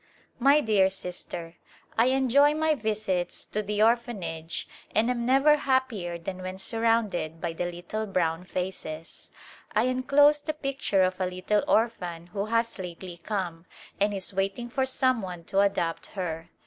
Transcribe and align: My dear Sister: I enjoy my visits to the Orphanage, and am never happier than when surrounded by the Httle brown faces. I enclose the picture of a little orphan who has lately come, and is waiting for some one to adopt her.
My 0.39 0.61
dear 0.61 0.89
Sister: 0.89 1.57
I 1.95 2.05
enjoy 2.07 2.55
my 2.55 2.73
visits 2.73 3.45
to 3.45 3.61
the 3.61 3.83
Orphanage, 3.83 4.67
and 4.95 5.11
am 5.11 5.27
never 5.27 5.57
happier 5.57 6.17
than 6.17 6.41
when 6.41 6.57
surrounded 6.57 7.39
by 7.39 7.53
the 7.53 7.65
Httle 7.65 8.11
brown 8.11 8.43
faces. 8.43 9.31
I 9.75 9.83
enclose 9.83 10.41
the 10.41 10.53
picture 10.53 11.03
of 11.03 11.21
a 11.21 11.27
little 11.27 11.63
orphan 11.67 12.25
who 12.33 12.47
has 12.47 12.79
lately 12.79 13.17
come, 13.17 13.67
and 13.99 14.11
is 14.11 14.33
waiting 14.33 14.71
for 14.71 14.87
some 14.87 15.21
one 15.21 15.43
to 15.43 15.59
adopt 15.59 16.07
her. 16.17 16.49